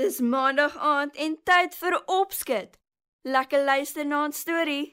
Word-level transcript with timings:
Dis 0.00 0.20
maandag 0.20 0.76
aand 0.78 1.16
en 1.24 1.34
tyd 1.44 1.74
vir 1.76 1.94
opskud. 2.06 2.76
Lekker 3.22 3.64
luister 3.64 4.06
na 4.06 4.24
'n 4.24 4.32
storie. 4.32 4.88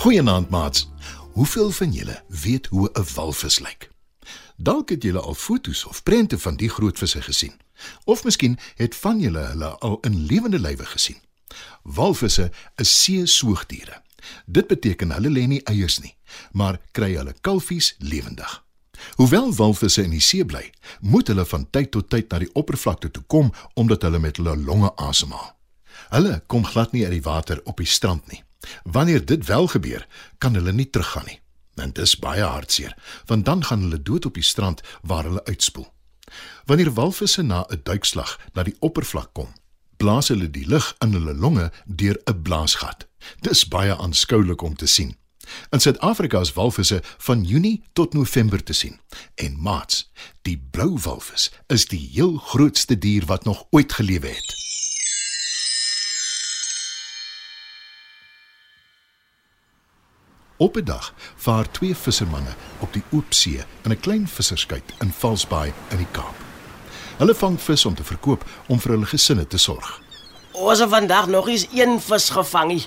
Goeienaand 0.00 0.50
maats. 0.50 0.95
Hoeveel 1.36 1.70
van 1.70 1.92
julle 1.92 2.22
weet 2.28 2.66
hoe 2.66 2.90
'n 2.92 3.04
walvis 3.14 3.58
lyk? 3.58 3.90
Dalk 4.56 4.88
het 4.88 5.02
julle 5.02 5.20
al 5.20 5.34
foto's 5.34 5.84
of 5.84 6.02
prente 6.02 6.38
van 6.38 6.56
die 6.56 6.68
groot 6.68 6.98
visse 6.98 7.22
gesien. 7.22 7.60
Of 8.04 8.24
miskien 8.24 8.58
het 8.74 8.96
van 8.96 9.20
julle 9.20 9.38
hulle 9.38 9.68
al 9.68 9.98
in 10.00 10.26
lewende 10.26 10.58
lywe 10.58 10.84
gesien. 10.86 11.16
Walvisse 11.82 12.50
is 12.74 13.02
see-soogdiere. 13.02 14.02
Dit 14.46 14.66
beteken 14.66 15.10
hulle 15.10 15.30
lê 15.30 15.46
nie 15.46 15.62
eiers 15.62 15.98
nie, 15.98 16.16
maar 16.52 16.80
kry 16.90 17.14
hulle 17.16 17.34
kalfies 17.40 17.94
lewendig. 17.98 18.64
Hoewel 19.14 19.54
walvisse 19.54 20.02
in 20.02 20.10
die 20.10 20.20
see 20.20 20.44
bly, 20.44 20.72
moet 21.00 21.26
hulle 21.26 21.46
van 21.46 21.70
tyd 21.70 21.90
tot 21.90 22.08
tyd 22.08 22.30
na 22.30 22.38
die 22.38 22.52
oppervlakte 22.52 23.10
toe 23.10 23.24
kom 23.26 23.52
omdat 23.74 24.02
hulle 24.02 24.18
met 24.18 24.36
hulle 24.36 24.56
longe 24.56 24.96
asemhaal. 24.96 25.56
Hulle 26.08 26.42
kom 26.46 26.64
glad 26.64 26.92
nie 26.92 27.04
uit 27.04 27.12
die 27.12 27.22
water 27.22 27.60
op 27.64 27.76
die 27.76 27.86
strand 27.86 28.26
nie. 28.26 28.45
Wanneer 28.82 29.24
dit 29.24 29.46
wel 29.46 29.66
gebeur, 29.66 30.06
kan 30.38 30.54
hulle 30.54 30.72
nie 30.72 30.90
teruggaan 30.90 31.26
nie. 31.26 31.40
En 31.74 31.92
dis 31.92 32.18
baie 32.18 32.42
hartseer, 32.42 32.96
want 33.24 33.44
dan 33.44 33.64
gaan 33.64 33.80
hulle 33.80 34.02
dood 34.02 34.26
op 34.26 34.34
die 34.34 34.42
strand 34.42 34.80
waar 35.02 35.24
hulle 35.24 35.44
uitspoel. 35.44 35.92
Wanneer 36.64 36.92
walvisse 36.92 37.42
na 37.42 37.66
'n 37.68 37.80
duikslag 37.82 38.40
na 38.52 38.62
die 38.62 38.76
oppervlak 38.78 39.32
kom, 39.32 39.52
blaas 39.96 40.28
hulle 40.28 40.50
die 40.50 40.66
lug 40.66 40.94
in 40.98 41.12
hulle 41.12 41.34
longe 41.34 41.72
deur 41.84 42.20
'n 42.24 42.42
blaasgat. 42.42 43.06
Dis 43.40 43.68
baie 43.68 43.96
aanskoulik 43.96 44.62
om 44.62 44.76
te 44.76 44.86
sien. 44.86 45.16
In 45.70 45.80
Suid-Afrika 45.80 46.40
is 46.40 46.52
walvisse 46.52 47.02
van 47.18 47.44
Junie 47.44 47.82
tot 47.92 48.12
November 48.12 48.62
te 48.62 48.72
sien. 48.72 49.00
En 49.34 49.60
maats, 49.60 50.10
die 50.42 50.58
blou 50.70 50.98
walvis 50.98 51.50
is 51.66 51.86
die 51.86 52.08
heel 52.12 52.36
grootste 52.36 52.98
dier 52.98 53.24
wat 53.26 53.44
nog 53.44 53.66
ooit 53.70 53.92
gelewe 53.92 54.26
het. 54.26 54.65
Op 60.58 60.76
'n 60.76 60.84
dag 60.84 61.12
vaar 61.36 61.70
twee 61.70 61.96
vissermanne 61.96 62.54
op 62.78 62.92
die 62.92 63.02
oop 63.10 63.32
see 63.32 63.64
in 63.82 63.90
'n 63.90 64.00
klein 64.00 64.28
visserskuit 64.28 64.92
in 64.98 65.12
Valsbaai 65.18 65.72
in 65.88 65.96
die 65.96 66.06
Kaap. 66.10 66.34
Hulle 67.16 67.34
vang 67.34 67.60
vis 67.60 67.84
om 67.84 67.94
te 67.94 68.04
verkoop 68.04 68.44
om 68.66 68.80
vir 68.80 68.90
hulle 68.90 69.06
gesinne 69.06 69.46
te 69.46 69.58
sorg. 69.58 70.00
Ons 70.52 70.78
het 70.78 70.88
vandag 70.88 71.26
nog 71.26 71.48
eens 71.48 71.66
een 71.72 72.00
vis 72.00 72.30
gevang. 72.30 72.68
nie. 72.68 72.86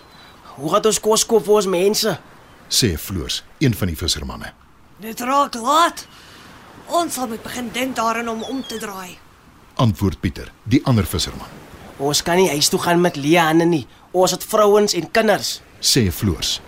Hoe 0.56 0.72
gaan 0.72 0.86
ons 0.86 1.00
kos 1.00 1.26
koop 1.26 1.46
vir 1.46 1.54
ons 1.54 1.66
mense? 1.66 2.20
Sê 2.68 2.98
Floors, 2.98 3.44
een 3.58 3.76
van 3.76 3.88
die 3.88 3.98
vissermanne. 3.98 4.54
Dit 4.98 5.20
raak 5.20 5.54
laat. 5.54 6.08
Ons 6.86 7.14
sal 7.14 7.28
moet 7.28 7.44
begin 7.44 7.70
dink 7.72 7.96
daaraan 7.96 8.30
om 8.30 8.44
om 8.44 8.64
te 8.68 8.78
draai. 8.78 9.18
Antwoord 9.76 10.20
Pieter, 10.20 10.52
die 10.64 10.86
ander 10.86 11.06
visserman. 11.06 11.48
Ons 11.98 12.22
kan 12.24 12.36
nie 12.36 12.50
huis 12.50 12.70
toe 12.70 12.80
gaan 12.80 13.02
met 13.02 13.16
Liane 13.16 13.66
nie. 13.66 13.88
Ons 14.12 14.32
het 14.32 14.44
vrouens 14.44 14.94
en 14.94 15.12
kinders. 15.12 15.62
Sê 15.80 16.12
Floors. 16.12 16.62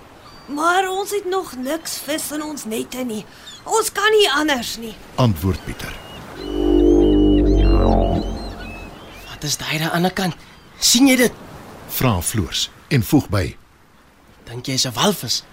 Maar 0.53 0.89
ons 0.89 1.11
het 1.11 1.25
nog 1.25 1.55
niks 1.55 1.97
vis 2.05 2.31
in 2.35 2.43
ons 2.43 2.65
nette 2.65 3.03
nie. 3.07 3.23
Ons 3.63 3.91
kan 3.91 4.11
nie 4.17 4.27
anders 4.31 4.77
nie. 4.81 4.93
Antwoord 5.15 5.63
Pieter. 5.65 5.93
Wat 9.29 9.43
is 9.47 9.57
daai 9.57 9.77
aan 9.77 9.85
die 9.85 9.93
ander 9.99 10.13
kant? 10.13 10.35
sien 10.81 11.07
jy 11.07 11.15
dit? 11.15 11.33
Vra 11.93 12.17
Floors 12.25 12.69
en 12.89 13.03
voeg 13.05 13.29
by. 13.31 13.45
Dink 14.49 14.67
jy 14.67 14.73
is 14.73 14.85
'n 14.87 14.93
walvis? 14.93 15.43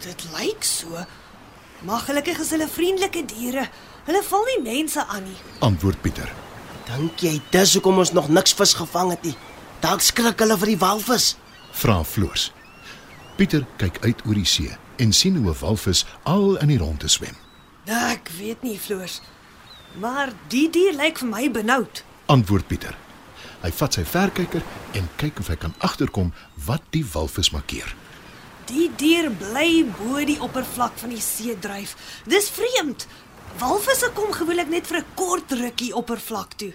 Dit 0.00 0.24
lyk 0.38 0.64
so. 0.64 1.04
Maar 1.82 2.00
gelukkig 2.00 2.38
is 2.38 2.50
hulle 2.50 2.68
vriendelike 2.68 3.24
diere. 3.24 3.68
Hulle 4.04 4.22
val 4.22 4.44
nie 4.44 4.62
mense 4.62 5.06
aan 5.06 5.24
nie. 5.24 5.36
Antwoord 5.58 6.00
Pieter. 6.00 6.32
Dink 6.86 7.20
jy 7.20 7.40
dis 7.50 7.72
hoekom 7.74 7.98
ons 7.98 8.12
nog 8.12 8.28
niks 8.28 8.52
vis 8.52 8.74
gevang 8.74 9.10
het 9.10 9.22
nie? 9.22 9.36
Dalk 9.80 10.00
skrik 10.00 10.38
hulle 10.38 10.56
vir 10.58 10.66
die 10.66 10.78
walvis. 10.78 11.36
Vra 11.72 12.04
Floors. 12.04 12.52
Pieter 13.34 13.64
kyk 13.76 13.96
uit 14.04 14.20
oor 14.28 14.36
die 14.38 14.46
see 14.46 14.70
en 15.02 15.12
sien 15.12 15.36
hoe 15.36 15.50
'n 15.50 15.58
walvis 15.58 16.04
al 16.22 16.56
in 16.56 16.68
die 16.68 16.78
ronde 16.78 17.08
swem. 17.08 17.34
Ek 17.84 18.28
weet 18.38 18.62
nie, 18.62 18.78
Floors. 18.78 19.20
Maar 19.98 20.32
die 20.48 20.70
dier 20.70 20.94
lyk 20.94 21.18
vir 21.18 21.28
my 21.28 21.50
benoud. 21.50 22.04
Antwoord 22.26 22.66
Pieter. 22.66 22.96
Hy 23.62 23.70
vat 23.72 23.94
sy 23.94 24.04
verkyker 24.04 24.62
en 24.92 25.08
kyk 25.16 25.38
of 25.38 25.48
hy 25.48 25.56
kan 25.56 25.74
agterkom 25.78 26.32
wat 26.66 26.82
die 26.90 27.04
walvis 27.12 27.50
markeer. 27.50 27.94
Die 28.66 28.90
dier 28.96 29.30
bly 29.30 29.84
bo 29.98 30.24
die 30.24 30.40
oppervlak 30.40 30.96
van 30.96 31.10
die 31.10 31.20
see 31.20 31.58
dryf. 31.58 31.96
Dis 32.26 32.50
vreemd. 32.50 33.06
Walvisse 33.58 34.10
kom 34.14 34.32
gewoonlik 34.32 34.68
net 34.68 34.86
vir 34.86 34.98
'n 34.98 35.14
kort 35.14 35.52
rukkie 35.52 35.94
oppervlak 35.94 36.52
toe. 36.56 36.72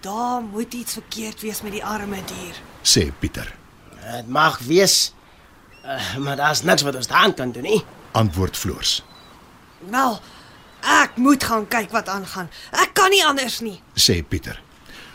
Daar 0.00 0.42
moet 0.42 0.74
iets 0.74 0.92
verkeerd 0.92 1.40
wees 1.40 1.62
met 1.62 1.72
die 1.72 1.84
arme 1.84 2.18
dier. 2.26 2.56
Sê 2.82 3.12
Pieter. 3.18 3.54
Dit 4.12 4.28
mag 4.28 4.58
wees. 4.58 5.12
Uh, 5.84 6.16
maar 6.16 6.36
daar's 6.36 6.62
niks 6.62 6.82
wat 6.82 6.94
ons 6.94 7.06
daan 7.06 7.34
kan 7.34 7.52
doen 7.52 7.62
nie. 7.62 7.84
Antwoord 8.12 8.56
Floors. 8.56 9.02
Wel, 9.90 10.20
ek 10.80 11.16
moet 11.16 11.44
gaan 11.44 11.68
kyk 11.68 11.90
wat 11.90 12.08
aangaan. 12.08 12.50
Ek 12.70 12.94
kan 12.94 13.10
nie 13.10 13.24
anders 13.26 13.60
nie. 13.60 13.80
Sê 13.94 14.22
Pieter. 14.22 14.60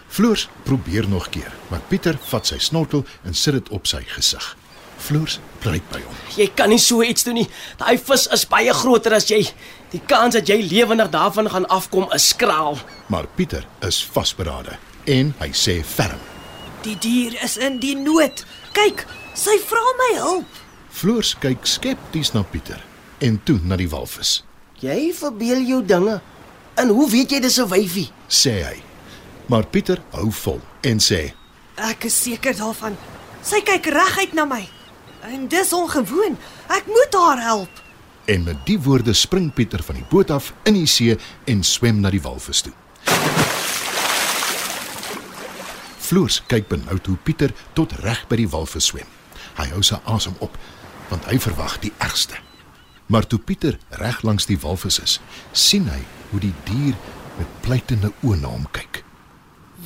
Floors 0.08 0.48
probeer 0.64 1.08
nog 1.08 1.30
keer, 1.30 1.52
maar 1.68 1.84
Pieter 1.88 2.18
vat 2.30 2.48
sy 2.48 2.58
snorkel 2.64 3.06
en 3.24 3.36
sit 3.36 3.54
dit 3.54 3.70
op 3.76 3.88
sy 3.88 4.02
gesig. 4.08 4.56
Floors 4.98 5.38
bly 5.62 5.78
by 5.92 6.00
hom. 6.02 6.16
Jy 6.36 6.48
kan 6.58 6.72
nie 6.74 6.80
so 6.82 7.04
iets 7.06 7.24
doen 7.28 7.38
nie. 7.38 7.48
Daai 7.78 7.98
vis 8.02 8.26
is 8.34 8.48
baie 8.50 8.74
groter 8.74 9.14
as 9.14 9.28
jy. 9.30 9.44
Die 9.94 10.02
kans 10.10 10.36
dat 10.36 10.50
jy 10.50 10.58
lewendig 10.66 11.12
daarvan 11.14 11.50
gaan 11.54 11.68
afkom 11.72 12.10
is 12.16 12.32
skraal. 12.34 12.80
Maar 13.14 13.30
Pieter 13.36 13.68
is 13.86 14.02
vasberade 14.04 14.76
en 15.08 15.32
hy 15.40 15.52
sê 15.56 15.80
ferm. 15.86 16.20
Die 16.84 16.98
dier 17.00 17.38
is 17.44 17.58
in 17.62 17.80
die 17.84 17.96
nood. 17.96 18.44
Kyk, 18.76 19.06
sy 19.38 19.58
vra 19.70 19.84
my 20.02 20.12
hulp. 20.20 20.62
Floors 20.98 21.36
kyk 21.42 21.66
skepties 21.70 22.34
na 22.34 22.44
Pieter 22.44 22.82
en 23.22 23.38
toe 23.46 23.60
na 23.64 23.78
die 23.78 23.90
walvis. 23.90 24.42
Jy 24.82 25.12
verbeel 25.18 25.64
jou 25.66 25.82
dinge. 25.86 26.20
En 26.78 26.94
hoe 26.94 27.10
weet 27.10 27.32
jy 27.32 27.40
dis 27.42 27.58
'n 27.60 27.70
wyfie? 27.70 28.10
Sê 28.30 28.64
hy. 28.64 28.78
Maar 29.50 29.66
Pieter 29.66 30.02
hou 30.12 30.32
vol 30.32 30.62
en 30.82 31.00
sê: 31.00 31.34
Ek 31.76 32.06
is 32.06 32.22
seker 32.24 32.56
daarvan. 32.56 32.98
Sy 33.42 33.62
kyk 33.62 33.86
reguit 33.86 34.34
na 34.34 34.46
my. 34.46 34.68
En 35.24 35.48
dis 35.48 35.74
ongewoon. 35.74 36.38
Ek 36.70 36.86
moet 36.88 37.14
haar 37.14 37.42
help. 37.42 37.70
En 38.26 38.44
met 38.44 38.66
die 38.66 38.80
woorde 38.80 39.14
spring 39.14 39.54
Pieter 39.54 39.84
van 39.84 39.96
die 39.96 40.06
boot 40.10 40.32
af 40.32 40.54
in 40.64 40.74
die 40.74 40.88
see 40.88 41.18
en 41.46 41.64
swem 41.64 42.00
na 42.00 42.10
die 42.10 42.22
walvis 42.22 42.62
toe. 42.62 42.74
Floors 46.08 46.42
kyk 46.48 46.68
benoud 46.68 47.06
hoe 47.06 47.18
Pieter 47.24 47.54
tot 47.74 47.92
reg 48.04 48.28
by 48.28 48.36
die 48.36 48.50
walvis 48.50 48.86
swem. 48.86 49.08
Hy 49.58 49.70
hou 49.74 49.84
sy 49.86 50.00
asem 50.06 50.36
op 50.40 50.58
want 51.08 51.26
hy 51.30 51.38
verwag 51.40 51.78
die 51.80 51.94
ergste. 52.04 52.36
Maar 53.08 53.28
toe 53.28 53.40
Pieter 53.40 53.78
reg 54.02 54.22
langs 54.28 54.46
die 54.50 54.60
walvis 54.60 55.00
is, 55.00 55.20
sien 55.56 55.88
hy 55.88 56.02
hoe 56.32 56.42
die 56.44 56.54
dier 56.68 56.98
met 57.38 57.54
pleitende 57.64 58.12
oë 58.28 58.42
na 58.42 58.52
hom 58.52 58.66
kyk. 58.76 59.04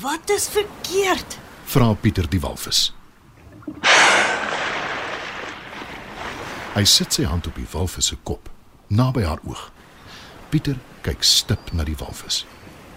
Wat 0.02 0.34
is 0.34 0.48
verkeerd? 0.50 1.38
Vra 1.70 1.92
Pieter 1.94 2.26
die 2.32 2.42
walvis. 2.42 2.90
Hy 6.72 6.84
sit 6.88 7.14
sy 7.14 7.28
hand 7.28 7.46
op 7.52 7.60
die 7.60 7.68
walvis 7.74 8.10
se 8.10 8.18
kop, 8.24 8.50
naby 8.90 9.28
haar 9.28 9.44
oog. 9.46 9.68
Pieter 10.50 10.80
kyk 11.06 11.22
stip 11.24 11.70
na 11.76 11.86
die 11.86 11.98
walvis. 12.00 12.46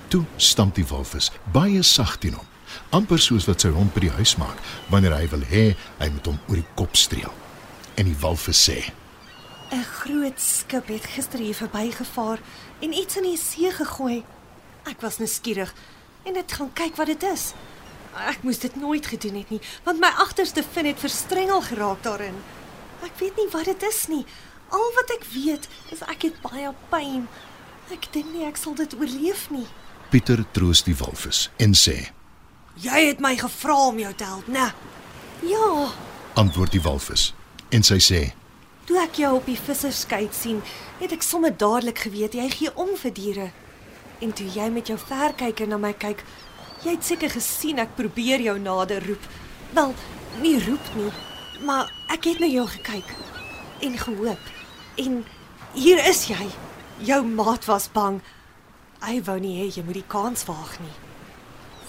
Toe 0.09 0.25
stamp 0.41 0.79
die 0.79 0.87
walvis 0.89 1.31
baie 1.53 1.83
sag 1.85 2.17
teen 2.23 2.39
hom, 2.39 2.49
amper 2.91 3.19
soos 3.19 3.47
wat 3.51 3.61
sy 3.61 3.71
hond 3.75 3.95
by 3.95 4.05
die 4.07 4.15
huis 4.19 4.37
maak 4.41 4.61
wanneer 4.93 5.17
hy 5.17 5.29
wil 5.33 5.45
hê 5.49 5.65
hy 6.01 6.09
moet 6.13 6.31
hom 6.31 6.39
oor 6.49 6.61
die 6.61 6.73
kop 6.79 6.97
streel. 6.97 7.33
En 7.95 8.09
die 8.11 8.19
walvis 8.21 8.61
sê: 8.69 8.79
'n 9.73 9.85
Groot 9.85 10.41
skip 10.41 10.89
het 10.89 11.07
gister 11.17 11.39
hier 11.39 11.55
verbygevaar 11.55 12.41
en 12.81 12.93
iets 12.93 13.17
in 13.17 13.23
die 13.23 13.39
see 13.39 13.71
gegooi. 13.73 14.25
Ek 14.85 15.01
was 15.01 15.19
nuuskierig 15.19 15.75
en 16.25 16.37
het 16.37 16.53
gaan 16.53 16.73
kyk 16.73 16.97
wat 16.97 17.07
dit 17.07 17.23
is. 17.23 17.53
Ek 18.15 18.43
moes 18.43 18.59
dit 18.59 18.77
nooit 18.77 19.07
gedoen 19.07 19.35
het 19.41 19.51
nie, 19.51 19.61
want 19.85 20.01
my 20.01 20.11
agterste 20.23 20.63
vin 20.63 20.87
het 20.87 21.01
verstrengel 21.03 21.63
geraak 21.63 22.03
daarin. 22.03 22.37
Ek 23.03 23.17
weet 23.19 23.37
nie 23.37 23.49
wat 23.51 23.65
dit 23.65 23.83
is 23.83 24.07
nie. 24.09 24.25
Al 24.71 24.91
wat 24.95 25.11
ek 25.17 25.25
weet 25.33 25.69
is 25.93 26.03
ek 26.07 26.29
het 26.29 26.41
baie 26.45 26.71
pyn. 26.91 27.27
Ek 27.93 28.07
dink 28.13 28.31
nie 28.33 28.47
ek 28.47 28.57
sal 28.57 28.77
dit 28.79 28.95
oorleef 28.95 29.49
nie. 29.51 29.67
Pieter 30.11 30.45
troos 30.55 30.85
die 30.87 30.97
walvis 30.97 31.49
en 31.59 31.75
sê: 31.75 32.15
Jy 32.75 33.07
het 33.07 33.21
my 33.23 33.37
gevra 33.39 33.77
om 33.87 33.99
jou 33.99 34.15
te 34.15 34.25
help, 34.25 34.47
né? 34.47 34.73
Ja, 35.43 35.93
"Antwoord 36.35 36.71
die 36.71 36.83
walvis." 36.83 37.35
En 37.69 37.83
sy 37.83 37.99
sê: 37.99 38.33
Toe 38.85 39.01
ek 39.01 39.15
jou 39.15 39.37
op 39.37 39.47
die 39.47 39.59
visserskei 39.59 40.29
sien, 40.33 40.63
het 41.01 41.13
ek 41.13 41.23
sommer 41.23 41.57
dadelik 41.57 41.99
geweet 41.99 42.35
jy 42.35 42.51
gee 42.51 42.77
om 42.77 42.97
vir 42.97 43.13
diere. 43.13 43.51
En 44.21 44.33
toe 44.33 44.47
jy 44.47 44.69
met 44.71 44.87
jou 44.87 44.99
verkyker 44.99 45.69
na 45.69 45.77
my 45.77 45.93
kyk, 45.93 46.25
jy 46.85 46.91
het 46.91 47.05
seker 47.05 47.31
gesien 47.31 47.79
ek 47.79 47.97
probeer 47.97 48.41
jou 48.41 48.59
nader 48.59 49.07
roep. 49.07 49.29
Wel, 49.73 49.95
nie 50.43 50.59
roep 50.67 50.95
nie, 50.99 51.13
maar 51.65 51.91
ek 52.13 52.25
het 52.25 52.41
na 52.41 52.47
jou 52.47 52.67
gekyk 52.67 53.15
en 53.81 53.99
gehoop. 53.99 54.53
En 54.97 55.25
hier 55.73 56.07
is 56.09 56.27
jy. 56.29 56.47
Jou 56.99 57.25
maat 57.27 57.65
was 57.65 57.89
bang. 57.93 58.21
Hy 59.01 59.23
wou 59.27 59.39
nie 59.41 59.57
hê 59.63 59.71
jy 59.75 59.83
moet 59.85 59.95
die 59.95 60.09
kans 60.09 60.45
waag 60.45 60.79
nie. 60.81 60.95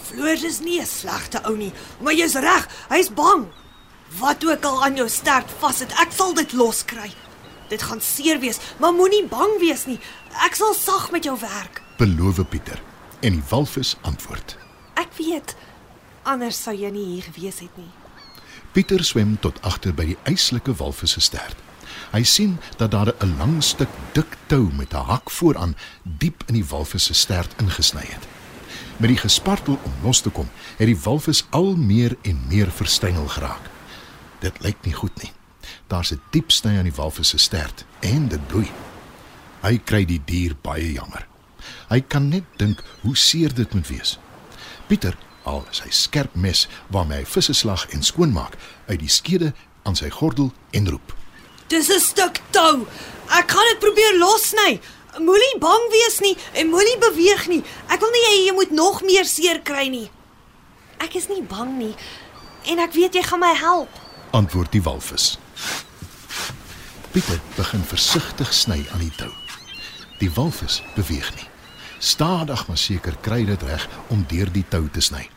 Floors 0.05 0.43
is 0.43 0.59
nie 0.59 0.79
'n 0.79 0.85
slegte 0.85 1.41
ou 1.45 1.55
nie, 1.57 1.73
maar 1.99 2.13
jy's 2.13 2.35
reg, 2.35 2.67
hy's 2.89 3.09
bang. 3.09 3.47
Wat 4.19 4.45
ook 4.45 4.63
al 4.65 4.83
aan 4.83 4.95
jou 4.95 5.09
stert 5.09 5.49
vassit, 5.59 5.91
ek 5.91 6.11
sal 6.11 6.33
dit 6.33 6.53
loskry. 6.53 7.11
Dit 7.69 7.81
gaan 7.81 8.01
seer 8.01 8.39
wees, 8.39 8.59
maar 8.77 8.93
moenie 8.93 9.25
bang 9.27 9.59
wees 9.59 9.85
nie. 9.85 9.99
Ek 10.45 10.55
sal 10.55 10.73
sag 10.73 11.11
met 11.11 11.23
jou 11.23 11.39
werk. 11.39 11.81
Beloof 11.97 12.49
Pieter. 12.49 12.81
En 13.21 13.31
die 13.31 13.43
walvis 13.49 13.95
antwoord. 14.01 14.57
Ek 14.93 15.09
weet. 15.17 15.55
Anders 16.23 16.61
sou 16.61 16.75
jy 16.75 16.89
nie 16.89 17.05
hier 17.05 17.23
gewees 17.23 17.59
het 17.59 17.77
nie. 17.77 17.89
Pieter 18.71 19.03
swem 19.03 19.37
tot 19.39 19.61
agter 19.61 19.93
by 19.93 20.05
die 20.05 20.17
eislike 20.23 20.73
walvis 20.75 21.11
se 21.11 21.21
stert. 21.21 21.55
Hy 22.11 22.23
sien 22.23 22.57
dat 22.77 22.91
daar 22.91 23.13
'n 23.19 23.37
lang 23.37 23.63
stuk 23.63 23.89
dik 24.13 24.37
tou 24.47 24.69
met 24.73 24.93
'n 24.93 25.05
hak 25.05 25.29
vooraan 25.29 25.75
diep 26.03 26.43
in 26.47 26.53
die 26.53 26.65
walvis 26.65 27.03
se 27.03 27.13
stert 27.13 27.55
ingesny 27.57 28.05
het. 28.05 28.34
Met 28.97 29.09
die 29.09 29.19
gespartel 29.19 29.79
om 29.83 29.93
los 30.03 30.21
te 30.21 30.29
kom, 30.29 30.47
het 30.77 30.87
die 30.87 30.99
walvis 31.03 31.45
al 31.49 31.75
meer 31.75 32.15
en 32.21 32.39
meer 32.47 32.71
verstrengel 32.71 33.27
geraak. 33.27 33.69
Dit 34.39 34.61
lyk 34.63 34.77
nie 34.87 34.93
goed 34.93 35.23
nie. 35.23 35.31
Daar's 35.87 36.11
'n 36.11 36.21
diep 36.31 36.51
sny 36.51 36.77
aan 36.77 36.89
die 36.89 36.95
walvis 36.95 37.29
se 37.29 37.37
stert 37.37 37.85
en 37.99 38.27
dit 38.27 38.47
bloei. 38.47 38.71
Hy 39.61 39.77
kry 39.77 40.05
die 40.05 40.21
dier 40.25 40.55
baie 40.61 40.91
jammer. 40.91 41.27
Hy 41.89 42.01
kan 42.01 42.29
net 42.29 42.43
dink 42.57 42.83
hoe 43.01 43.17
seer 43.17 43.53
dit 43.53 43.73
moet 43.73 43.87
wees. 43.87 44.19
Pieter 44.87 45.17
haal 45.43 45.65
sy 45.71 45.89
skerp 45.89 46.35
mes 46.35 46.67
waarmee 46.87 47.17
hy 47.17 47.25
visse 47.25 47.53
slag 47.53 47.87
en 47.89 48.03
skoonmaak 48.03 48.57
uit 48.87 48.99
die 48.99 49.09
skede 49.09 49.53
aan 49.83 49.95
sy 49.95 50.09
gordel 50.09 50.51
en 50.71 50.89
roep. 50.89 51.15
Dis 51.67 51.89
'n 51.89 51.99
stuk 51.99 52.41
tou. 52.49 52.87
Ek 53.29 53.51
gaan 53.51 53.67
dit 53.71 53.79
probeer 53.79 54.17
lossny. 54.17 54.79
Moenie 55.19 55.55
bang 55.63 55.85
wees 55.91 56.19
nie 56.19 56.35
en 56.59 56.67
moenie 56.67 56.97
beweeg 56.99 57.47
nie. 57.47 57.61
Ek 57.87 58.01
wil 58.03 58.11
nie 58.11 58.23
hê 58.27 58.35
jy 58.47 58.53
moet 58.57 58.71
nog 58.75 59.01
meer 59.07 59.27
seer 59.29 59.61
kry 59.63 59.87
nie. 59.91 60.09
Ek 60.99 61.15
is 61.15 61.29
nie 61.31 61.43
bang 61.43 61.77
nie 61.79 61.93
en 62.65 62.81
ek 62.81 62.95
weet 62.97 63.15
jy 63.15 63.23
gaan 63.23 63.43
my 63.43 63.53
help. 63.55 63.91
Antwoord 64.35 64.73
die 64.73 64.83
walvis. 64.83 65.35
Pieter 67.13 67.39
begin 67.55 67.83
versigtig 67.87 68.51
sny 68.53 68.81
aan 68.91 69.05
die 69.05 69.13
tou. 69.15 69.31
Die 70.19 70.31
walvis 70.35 70.81
beweeg 70.97 71.29
nie. 71.37 71.47
Stadig 71.99 72.65
maar 72.67 72.79
seker 72.79 73.15
kry 73.23 73.45
dit 73.47 73.63
reg 73.63 73.87
om 74.11 74.25
deur 74.27 74.51
die 74.51 74.65
tou 74.67 74.83
te 74.91 75.03
sny. 75.03 75.29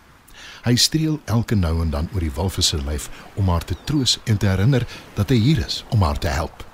Hy 0.65 0.75
streel 0.75 1.21
elke 1.31 1.55
nou 1.55 1.77
en 1.85 1.93
dan 1.95 2.09
oor 2.15 2.25
die 2.25 2.35
walvis 2.35 2.73
se 2.73 2.81
lyf 2.83 3.07
om 3.39 3.49
haar 3.53 3.65
te 3.65 3.77
troos 3.87 4.19
en 4.27 4.41
te 4.43 4.51
herinner 4.51 4.87
dat 5.15 5.31
hy 5.31 5.39
hier 5.39 5.63
is 5.63 5.85
om 5.95 6.03
haar 6.03 6.19
te 6.19 6.33
help. 6.35 6.65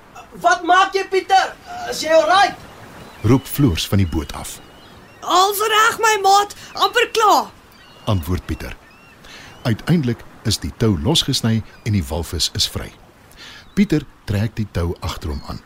Wat 0.41 0.65
maak 0.67 0.97
jy 0.97 1.05
Pieter? 1.13 1.53
Is 1.91 2.01
jy 2.03 2.15
alright? 2.17 2.57
Roep 3.25 3.47
Floors 3.47 3.89
van 3.89 3.99
die 3.99 4.07
boot 4.07 4.33
af. 4.33 4.61
Als 5.21 5.59
reg 5.59 5.99
my 5.99 6.19
maat, 6.23 6.55
amper 6.73 7.09
klaar. 7.13 7.47
Antwoord 8.05 8.45
Pieter. 8.47 8.77
Uiteindelik 9.63 10.21
is 10.43 10.59
die 10.61 10.73
tou 10.77 10.99
losgesny 11.01 11.63
en 11.83 11.97
die 11.97 12.05
walvis 12.05 12.51
is 12.53 12.67
vry. 12.69 12.91
Pieter 13.73 14.05
trek 14.29 14.53
die 14.59 14.67
tou 14.77 14.91
agter 15.01 15.33
hom 15.33 15.41
aan. 15.49 15.63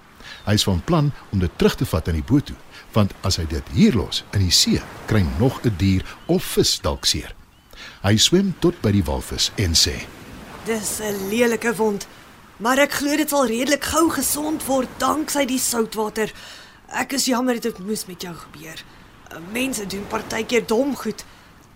Hy 0.46 0.54
is 0.54 0.66
van 0.68 0.84
plan 0.86 1.10
om 1.34 1.42
dit 1.42 1.56
terug 1.58 1.74
te 1.80 1.88
vat 1.90 2.12
in 2.12 2.20
die 2.20 2.28
boot 2.28 2.46
toe, 2.46 2.56
want 2.94 3.16
as 3.26 3.40
hy 3.42 3.46
dit 3.50 3.74
hier 3.74 3.98
los 3.98 4.22
in 4.38 4.46
die 4.46 4.54
see, 4.54 4.78
kry 5.10 5.24
nog 5.40 5.58
'n 5.64 5.74
dier 5.82 6.06
of 6.26 6.44
vis 6.44 6.78
dalk 6.78 7.10
seer. 7.10 7.34
Hy 8.06 8.16
swem 8.16 8.54
tot 8.60 8.80
by 8.80 8.92
die 8.92 9.02
walvis 9.02 9.50
en 9.56 9.74
sê: 9.74 10.06
Dis 10.64 11.00
'n 11.00 11.28
lelike 11.28 11.74
wond, 11.74 12.06
maar 12.58 12.78
ek 12.78 12.92
glo 12.92 13.16
dit 13.16 13.28
sal 13.28 13.46
redelik 13.46 13.84
gou 13.84 14.10
gesond 14.10 14.64
word 14.66 14.88
danksy 14.98 15.44
die 15.44 15.58
soutwater. 15.58 16.32
Ek 16.88 17.12
is 17.12 17.26
jammer 17.28 17.60
dit 17.60 17.78
moes 17.84 18.06
met 18.06 18.22
jou 18.22 18.34
gebeur. 18.34 18.84
Mense 19.52 19.86
doen 19.86 20.06
partykeer 20.08 20.64
dom 20.66 20.96
goed. 20.96 21.24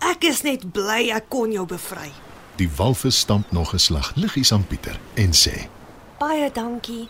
Ek 0.00 0.24
is 0.24 0.40
net 0.42 0.64
bly 0.72 1.10
ek 1.12 1.28
kon 1.28 1.52
jou 1.52 1.66
bevry. 1.68 2.08
Die 2.56 2.68
walvis 2.76 3.18
stamp 3.18 3.52
nog 3.52 3.74
'n 3.74 3.78
slag 3.78 4.12
liggies 4.16 4.52
aan 4.52 4.66
Pieter 4.66 4.98
en 5.14 5.32
sê: 5.32 5.68
Baie 6.18 6.50
dankie. 6.52 7.08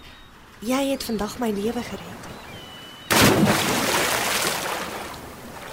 Jy 0.58 0.90
het 0.90 1.02
vandag 1.04 1.38
my 1.38 1.50
lewe 1.50 1.82
gered. 1.82 2.22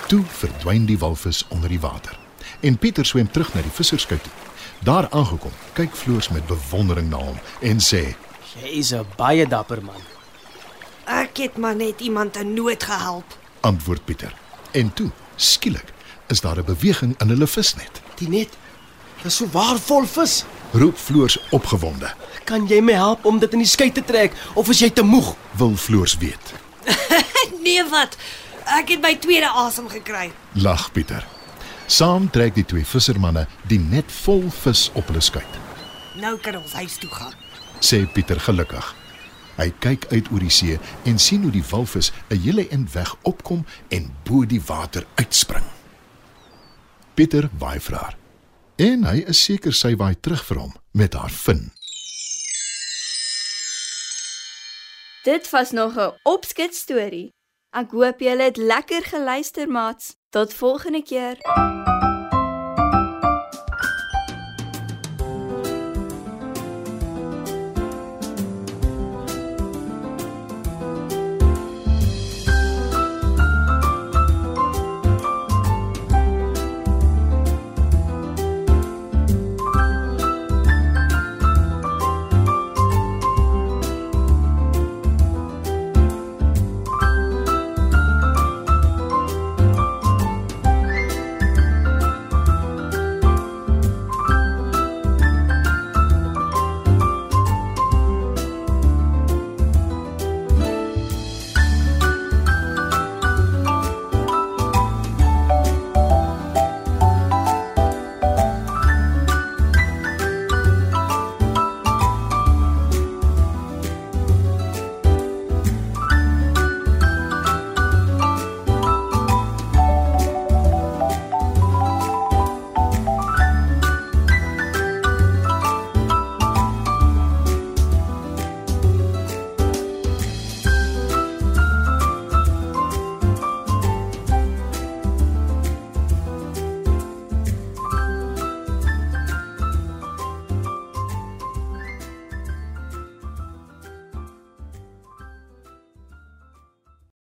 Toe 0.08 0.24
verdwyn 0.26 0.86
die 0.86 0.98
walvis 0.98 1.46
onder 1.48 1.70
die 1.70 1.80
water 1.80 2.20
en 2.60 2.78
Pieter 2.78 3.06
swem 3.06 3.32
terug 3.32 3.54
na 3.54 3.62
die 3.62 3.72
visserskei 3.72 4.20
toe. 4.22 4.32
Daar 4.84 5.10
aangekom, 5.10 5.52
kyk 5.74 5.92
Floors 5.96 6.30
met 6.30 6.48
bewondering 6.48 7.10
na 7.10 7.18
hom 7.18 7.40
en 7.62 7.80
sê: 7.80 8.16
Jy's 8.54 8.92
'n 8.94 9.06
baie 9.18 9.48
dapper 9.48 9.84
man. 9.84 10.19
Ek 11.30 11.38
het 11.38 11.58
maar 11.58 11.76
net 11.76 12.00
iemand 12.02 12.38
in 12.38 12.54
nood 12.54 12.84
gehelp. 12.84 13.38
"Antwoord 13.60 14.06
Pieter." 14.06 14.34
En 14.72 14.94
toe, 14.94 15.12
skielik, 15.36 15.94
is 16.28 16.42
daar 16.42 16.58
'n 16.58 16.66
beweging 16.66 17.20
in 17.22 17.28
hulle 17.28 17.48
visnet. 17.48 18.02
Die 18.16 18.30
net. 18.30 18.50
Dis 19.22 19.36
so 19.36 19.48
waarvol 19.52 20.06
vis. 20.06 20.44
Roep 20.72 20.98
Floors 20.98 21.40
opgewonde. 21.50 22.14
Kan 22.44 22.68
jy 22.68 22.82
my 22.82 22.94
help 22.94 23.26
om 23.26 23.40
dit 23.40 23.52
in 23.54 23.60
die 23.60 23.68
skei 23.68 23.92
te 23.92 24.04
trek 24.06 24.34
of 24.54 24.70
is 24.70 24.80
jy 24.80 24.90
te 24.90 25.02
moeg? 25.02 25.36
Wil 25.52 25.76
Floors 25.76 26.18
weet. 26.18 26.54
Nee 27.64 27.84
wat? 27.90 28.18
Ek 28.66 28.90
het 28.90 29.02
my 29.02 29.16
tweede 29.16 29.48
asem 29.50 29.90
gekry. 29.90 30.32
Lag 30.54 30.92
Pieter. 30.92 31.26
Saam 31.86 32.30
trek 32.30 32.56
die 32.56 32.66
twee 32.66 32.86
vissermanne 32.86 33.48
die 33.68 33.80
net 33.80 34.12
vol 34.12 34.50
vis 34.50 34.90
op 34.94 35.08
hulle 35.08 35.22
skuit. 35.22 35.60
Nou 36.14 36.38
kan 36.38 36.56
ons 36.56 36.74
huis 36.74 36.98
toe 36.98 37.10
gaan. 37.10 37.34
Sê 37.80 38.12
Pieter 38.14 38.40
gelukkig. 38.40 38.96
Hy 39.60 39.74
kyk 39.84 40.06
uit 40.14 40.30
oor 40.32 40.40
die 40.40 40.54
see 40.54 40.78
en 41.10 41.20
sien 41.20 41.44
hoe 41.44 41.52
die 41.52 41.66
walvis 41.72 42.12
'n 42.30 42.40
hele 42.40 42.68
end 42.70 42.94
weg 42.94 43.16
opkom 43.22 43.66
en 43.90 44.16
bo 44.24 44.46
die 44.46 44.62
water 44.62 45.06
uitspring. 45.16 45.66
Pieter 47.14 47.50
waai 47.60 47.80
vir 47.80 47.96
haar. 47.96 48.18
En 48.76 49.04
hy 49.04 49.24
is 49.28 49.44
seker 49.44 49.74
sy 49.74 49.96
waai 49.96 50.16
terug 50.20 50.46
vir 50.46 50.58
hom 50.58 50.74
met 50.92 51.14
haar 51.14 51.32
vin. 51.32 51.72
Dit 55.24 55.50
was 55.50 55.72
nog 55.72 55.98
'n 55.98 56.16
opskets 56.24 56.80
storie. 56.80 57.34
Ek 57.70 57.92
hoop 57.92 58.20
julle 58.20 58.44
het 58.44 58.58
lekker 58.58 59.04
geluister, 59.04 59.68
maats. 59.68 60.16
Tot 60.30 60.54
volgende 60.54 61.04
keer. 61.04 61.38